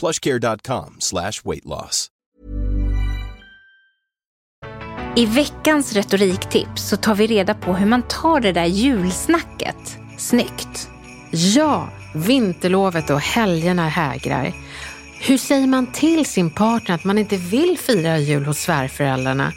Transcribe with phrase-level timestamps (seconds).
[0.00, 2.10] plushcare.com slash weight loss.
[5.16, 10.88] I veckans retoriktips så tar vi reda på hur man tar det där julsnacket snyggt.
[11.30, 14.52] Ja, vinterlovet och helgerna hägrar.
[15.20, 19.52] Hur säger man till sin partner att man inte vill fira jul hos svärföräldrarna?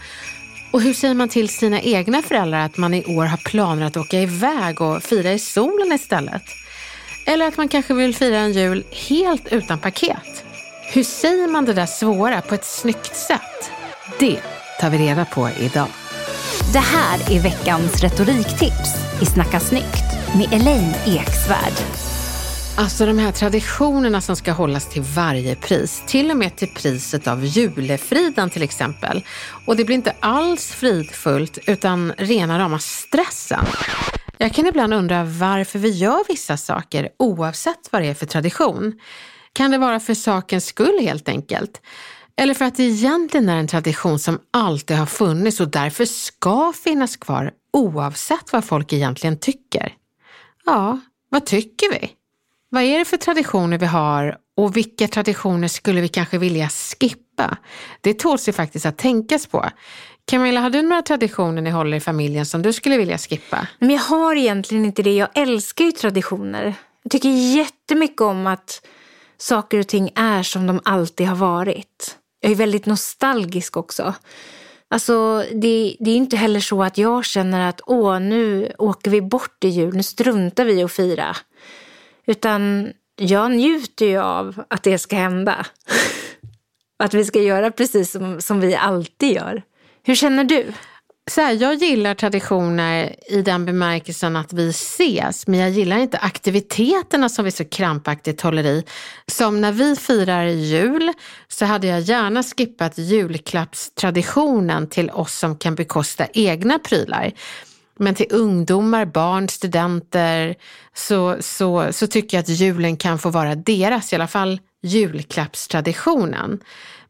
[0.71, 3.97] Och hur säger man till sina egna föräldrar att man i år har planer att
[3.97, 6.43] åka iväg och fira i solen istället?
[7.27, 10.43] Eller att man kanske vill fira en jul helt utan paket?
[10.93, 13.71] Hur säger man det där svåra på ett snyggt sätt?
[14.19, 14.39] Det
[14.81, 15.87] tar vi reda på idag.
[16.73, 20.03] Det här är veckans retoriktips i Snacka snyggt
[20.35, 21.73] med Elaine Eksvärd.
[22.77, 27.27] Alltså de här traditionerna som ska hållas till varje pris, till och med till priset
[27.27, 29.21] av julefriden till exempel.
[29.65, 33.65] Och det blir inte alls fridfullt utan rena rama stressen.
[34.37, 38.99] Jag kan ibland undra varför vi gör vissa saker oavsett vad det är för tradition.
[39.53, 41.81] Kan det vara för sakens skull helt enkelt?
[42.41, 46.73] Eller för att det egentligen är en tradition som alltid har funnits och därför ska
[46.83, 49.93] finnas kvar oavsett vad folk egentligen tycker?
[50.65, 50.99] Ja,
[51.29, 52.11] vad tycker vi?
[52.69, 57.57] Vad är det för traditioner vi har och vilka traditioner skulle vi kanske vilja skippa?
[58.01, 59.65] Det tåls ju faktiskt att tänkas på.
[60.25, 63.67] Camilla, har du några traditioner ni håller i familjen som du skulle vilja skippa?
[63.79, 65.15] Men jag har egentligen inte det.
[65.15, 66.73] Jag älskar ju traditioner.
[67.03, 68.81] Jag tycker jättemycket om att
[69.37, 72.17] saker och ting är som de alltid har varit.
[72.39, 74.13] Jag är väldigt nostalgisk också.
[74.89, 79.21] Alltså, det, det är inte heller så att jag känner att åh, nu åker vi
[79.21, 81.35] bort i jul, nu struntar vi att fira.
[82.25, 85.65] Utan jag njuter ju av att det ska hända.
[87.03, 89.63] att vi ska göra precis som, som vi alltid gör.
[90.03, 90.73] Hur känner du?
[91.29, 96.17] Så här, jag gillar traditioner i den bemärkelsen att vi ses, men jag gillar inte
[96.17, 98.83] aktiviteterna som vi så krampaktigt håller i.
[99.31, 101.13] Som när vi firar jul
[101.47, 107.31] så hade jag gärna skippat julklappstraditionen till oss som kan bekosta egna prylar.
[107.99, 110.55] Men till ungdomar, barn, studenter
[110.95, 116.59] så, så, så tycker jag att julen kan få vara deras, i alla fall julklappstraditionen.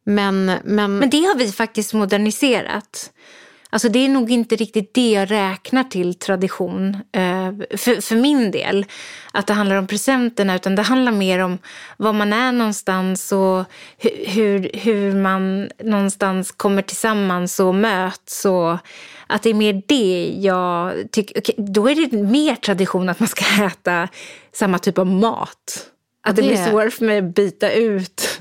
[0.03, 0.97] Men, men...
[0.97, 3.11] men det har vi faktiskt moderniserat.
[3.69, 8.51] Alltså det är nog inte riktigt det jag räknar till tradition eh, för, för, min
[8.51, 8.85] del.
[9.33, 11.57] Att det handlar om presenterna utan det handlar mer om
[11.97, 13.65] var man är någonstans och
[14.27, 18.45] hur, hur man någonstans kommer tillsammans och möts.
[18.45, 18.77] Och
[19.27, 21.39] att det är mer det jag tycker.
[21.39, 24.07] Okay, då är det mer tradition att man ska äta
[24.53, 25.87] samma typ av mat.
[26.23, 28.39] Att det, det blir svårt för mig att byta ut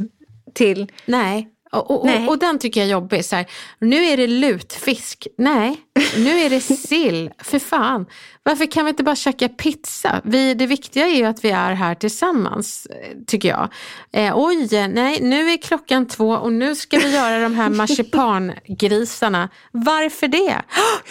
[0.54, 0.92] till...
[1.06, 3.25] Nej, och, och, och, och, den tycker jag är jobbig.
[3.25, 3.47] Så här,
[3.78, 5.26] nu är det lutfisk.
[5.38, 5.76] Nej,
[6.16, 7.31] nu är det sill.
[7.38, 8.06] För fan.
[8.42, 10.20] Varför kan vi inte bara käka pizza?
[10.25, 12.86] Vi, det viktiga är ju att vi är här tillsammans,
[13.26, 13.69] tycker jag.
[14.12, 19.48] Eh, oj, nej, nu är klockan två och nu ska vi göra de här marsipangrisarna.
[19.72, 20.62] Varför det?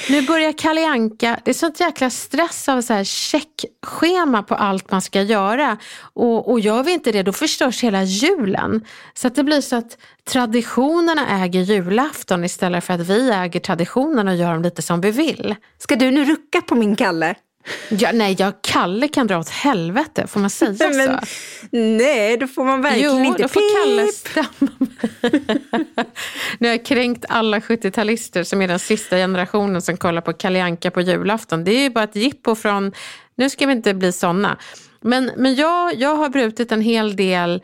[0.09, 1.39] Nu börjar Kalle Anka.
[1.43, 5.77] Det är sånt jäkla stress av så här checkschema på allt man ska göra.
[6.13, 8.85] Och, och gör vi inte det, då förstörs hela julen.
[9.13, 9.97] Så att det blir så att
[10.55, 15.11] traditionerna äger julafton istället för att vi äger traditionerna och gör dem lite som vi
[15.11, 15.55] vill.
[15.77, 17.35] Ska du nu rucka på min Kalle?
[17.89, 20.97] Ja, nej, jag, Kalle kan dra åt helvete, får man säga så?
[20.97, 21.19] Men,
[21.97, 23.41] nej, då får man verkligen jo, inte.
[23.41, 24.71] Jo, då får Kalle stämma.
[26.59, 30.63] nu har jag kränkt alla 70-talister som är den sista generationen som kollar på Kalle
[30.63, 31.63] Anka på julafton.
[31.63, 32.91] Det är ju bara ett jippo från,
[33.35, 34.57] nu ska vi inte bli sådana.
[35.01, 37.61] Men, men jag, jag har brutit en hel del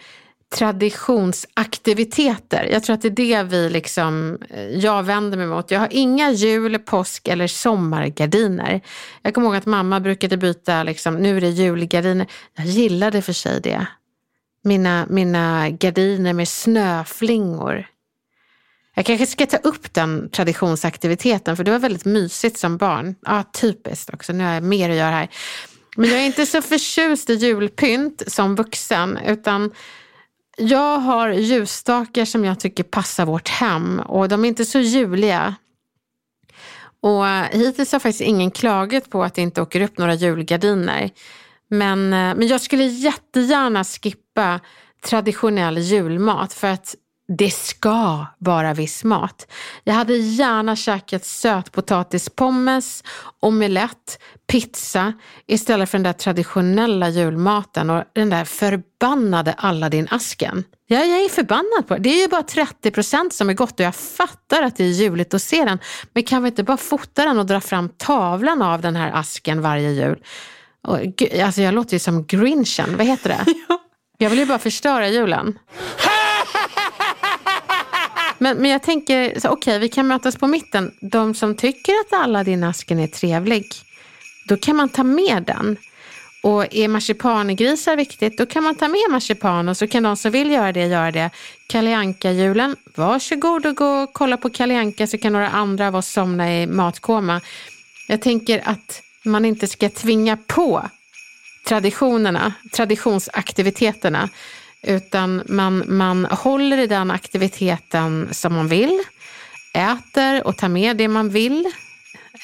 [0.52, 2.68] traditionsaktiviteter.
[2.72, 5.72] Jag tror att det är det vi liksom, eh, jag vänder mig mot.
[5.72, 8.82] Jag har inga jul, påsk eller sommargardiner.
[9.22, 12.28] Jag kommer ihåg att mamma brukade byta, liksom, nu är det julgardiner.
[12.54, 13.88] Jag gillade för sig det.
[14.64, 17.88] Mina, mina gardiner med snöflingor.
[18.96, 23.16] Jag kanske ska ta upp den traditionsaktiviteten för det var väldigt mysigt som barn.
[23.22, 25.30] Ja, typiskt också, nu har jag mer att göra här.
[25.96, 29.72] Men jag är inte så förtjust i julpynt som vuxen utan
[30.58, 35.56] jag har ljusstakar som jag tycker passar vårt hem och de är inte så juliga.
[37.02, 41.10] Och eh, hittills har faktiskt ingen klagat på att det inte åker upp några julgardiner.
[41.68, 44.60] Men, eh, men jag skulle jättegärna skippa
[45.04, 46.96] traditionell julmat för att
[47.38, 49.52] det ska vara viss mat.
[49.84, 53.04] Jag hade gärna käkat sötpotatispommes,
[53.40, 55.14] omelett, pizza
[55.48, 60.64] istället för den där traditionella julmaten och den där förbannade Aladdin-asken.
[60.88, 62.00] Ja, jag är förbannad på det.
[62.00, 64.88] Det är ju bara 30 procent som är gott och jag fattar att det är
[64.88, 65.80] juligt att se den.
[66.14, 69.62] Men kan vi inte bara fota den och dra fram tavlan av den här asken
[69.62, 70.24] varje jul?
[70.88, 71.00] Och,
[71.44, 73.46] alltså jag låter ju som grinchen, vad heter det?
[74.18, 75.60] Jag vill ju bara förstöra julen.
[78.42, 80.92] Men, men jag tänker, okej okay, vi kan mötas på mitten.
[81.00, 83.66] De som tycker att Aladdin-asken är trevlig,
[84.48, 85.78] då kan man ta med den.
[86.44, 90.32] Och är marsipangrisar viktigt, då kan man ta med marsipan och så kan de som
[90.32, 91.30] vill göra det göra det.
[91.68, 95.96] Kalle Anka-julen, varsågod och gå och kolla på Kalle Anka så kan några andra av
[95.96, 97.42] oss somna i matkoma.
[98.08, 100.90] Jag tänker att man inte ska tvinga på
[101.68, 104.30] traditionerna, traditionsaktiviteterna
[104.84, 109.00] utan man, man håller i den aktiviteten som man vill,
[109.74, 111.72] äter och tar med det man vill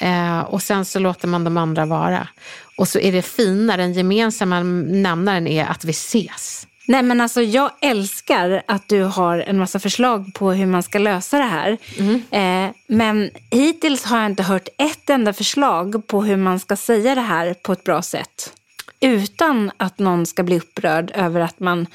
[0.00, 2.28] eh, och sen så låter man de andra vara.
[2.76, 6.66] Och så är det fina, den gemensamma nämnaren är att vi ses.
[6.88, 10.98] Nej men alltså jag älskar att du har en massa förslag på hur man ska
[10.98, 11.78] lösa det här.
[11.98, 12.22] Mm.
[12.30, 17.14] Eh, men hittills har jag inte hört ett enda förslag på hur man ska säga
[17.14, 18.52] det här på ett bra sätt.
[19.00, 21.86] Utan att någon ska bli upprörd över att man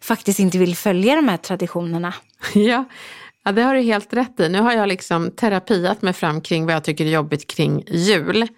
[0.00, 2.14] faktiskt inte vill följa de här traditionerna.
[2.54, 2.84] Ja,
[3.44, 4.48] ja det har du helt rätt i.
[4.48, 8.48] Nu har jag liksom terapiat mig fram kring vad jag tycker är jobbigt kring jul.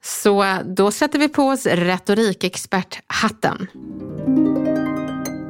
[0.00, 3.66] Så eh, då sätter vi på oss retorikexperthatten.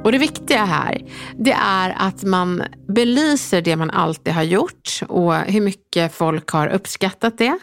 [0.05, 1.03] Och det viktiga här,
[1.39, 6.69] det är att man belyser det man alltid har gjort och hur mycket folk har
[6.69, 7.59] uppskattat det.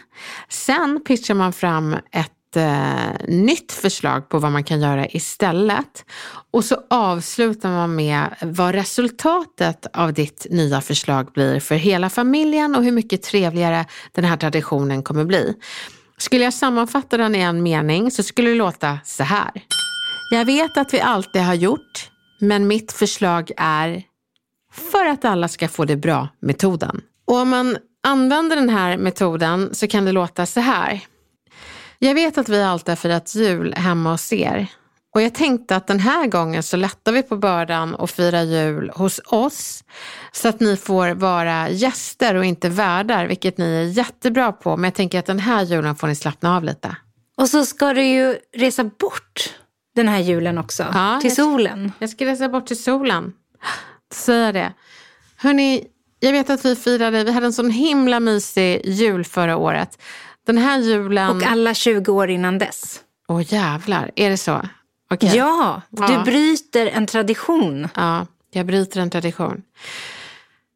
[0.48, 6.04] Sen pitchar man fram ett eh, nytt förslag på vad man kan göra istället.
[6.50, 12.76] Och så avslutar man med vad resultatet av ditt nya förslag blir för hela familjen
[12.76, 15.54] och hur mycket trevligare den här traditionen kommer bli.
[16.18, 19.50] Skulle jag sammanfatta den i en mening så skulle det låta så här.
[20.30, 22.10] Jag vet att vi alltid har gjort,
[22.40, 24.02] men mitt förslag är
[24.72, 27.00] för att alla ska få det bra-metoden.
[27.26, 27.76] Och om man
[28.06, 31.00] använder den här metoden så kan det låta så här.
[31.98, 34.66] Jag vet att vi alltid har firat jul hemma hos er.
[35.14, 38.90] Och jag tänkte att den här gången så lättar vi på bördan och firar jul
[38.94, 39.84] hos oss.
[40.32, 44.76] Så att ni får vara gäster och inte värdar, vilket ni är jättebra på.
[44.76, 46.96] Men jag tänker att den här julen får ni slappna av lite.
[47.36, 49.54] Och så ska du ju resa bort
[49.94, 51.92] den här julen också, ja, till solen.
[51.98, 53.32] Jag ska, jag ska resa bort till solen.
[54.14, 54.72] Säga det.
[55.36, 55.84] Hörni,
[56.20, 59.98] jag vet att vi firade, vi hade en sån himla mysig jul förra året.
[60.46, 61.36] Den här julen...
[61.36, 63.00] Och alla 20 år innan dess.
[63.28, 64.62] Åh oh, jävlar, är det så?
[65.10, 65.36] Okay.
[65.36, 66.22] Ja, du ja.
[66.24, 67.88] bryter en tradition.
[67.94, 69.62] Ja, jag bryter en tradition.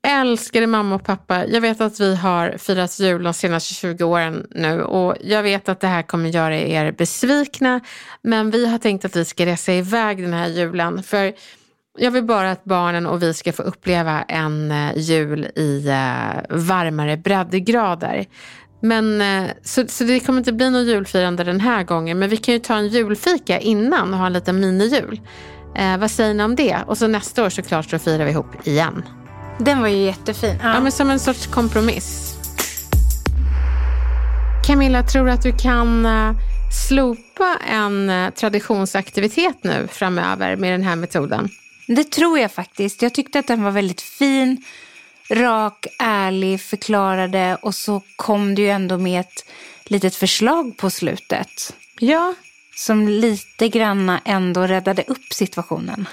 [0.03, 4.47] Älskade mamma och pappa, jag vet att vi har firat jul de senaste 20 åren
[4.51, 7.81] nu och jag vet att det här kommer göra er besvikna.
[8.23, 11.03] Men vi har tänkt att vi ska resa iväg den här julen.
[11.03, 11.33] För
[11.99, 16.59] jag vill bara att barnen och vi ska få uppleva en eh, jul i eh,
[16.59, 18.27] varmare breddgrader.
[18.83, 22.19] Men, eh, så, så det kommer inte bli något julfirande den här gången.
[22.19, 25.21] Men vi kan ju ta en julfika innan och ha en liten minijul.
[25.77, 26.79] Eh, vad säger ni om det?
[26.87, 29.05] Och så nästa år såklart så firar vi ihop igen.
[29.59, 30.55] Den var ju jättefin.
[30.63, 32.37] Ja, ja men som en sorts kompromiss.
[34.67, 36.33] Camilla, tror du att du kan eh,
[36.89, 41.49] slopa en eh, traditionsaktivitet nu framöver med den här metoden?
[41.87, 43.03] Det tror jag faktiskt.
[43.03, 44.65] Jag tyckte att den var väldigt fin
[45.31, 49.45] rak, ärlig, förklarade och så kom det ju ändå med ett
[49.85, 51.75] litet förslag på slutet.
[51.99, 52.35] Ja.
[52.77, 56.09] Som lite granna ändå räddade upp situationen.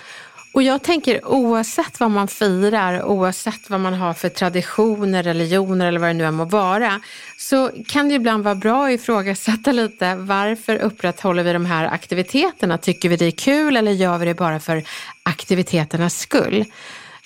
[0.57, 5.99] Och jag tänker oavsett vad man firar, oavsett vad man har för traditioner, religioner eller
[5.99, 7.01] vad det nu än må vara,
[7.37, 12.77] så kan det ibland vara bra att ifrågasätta lite varför upprätthåller vi de här aktiviteterna?
[12.77, 14.83] Tycker vi det är kul eller gör vi det bara för
[15.23, 16.65] aktiviteternas skull?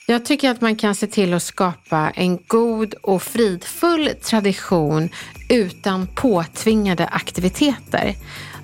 [0.05, 5.09] Jag tycker att man kan se till att skapa en god och fridfull tradition
[5.49, 8.15] utan påtvingade aktiviteter.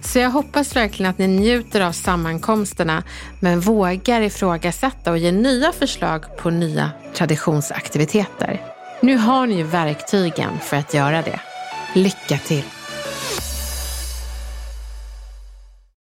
[0.02, 3.04] Så jag hoppas verkligen att ni njuter av sammankomsterna
[3.40, 8.62] men vågar ifrågasätta och ge nya förslag på nya traditionsaktiviteter.
[9.02, 11.40] Nu har ni ju verktygen för att göra det.
[11.94, 12.77] Lycka till!